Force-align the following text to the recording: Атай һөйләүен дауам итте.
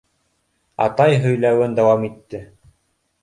Атай 0.85 1.19
һөйләүен 1.25 1.77
дауам 1.81 2.09
итте. 2.09 2.41